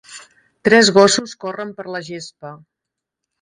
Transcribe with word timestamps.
tres 0.67 0.89
gossos 0.95 1.35
corren 1.43 1.75
per 1.81 1.87
la 1.97 2.03
gespa. 2.09 2.55